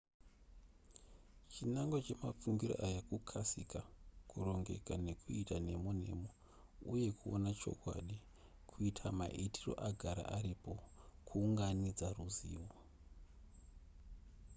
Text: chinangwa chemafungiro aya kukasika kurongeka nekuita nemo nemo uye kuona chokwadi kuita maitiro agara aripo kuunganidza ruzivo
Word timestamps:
chinangwa 1.53 1.99
chemafungiro 2.05 2.75
aya 2.87 3.01
kukasika 3.09 3.79
kurongeka 4.29 4.93
nekuita 5.05 5.55
nemo 5.67 5.91
nemo 6.03 6.29
uye 6.93 7.09
kuona 7.19 7.49
chokwadi 7.61 8.17
kuita 8.69 9.07
maitiro 9.19 9.73
agara 9.89 10.23
aripo 10.37 10.73
kuunganidza 11.27 12.07
ruzivo 12.17 12.71